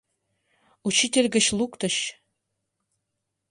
[0.87, 1.95] Учитель гыч луктыч.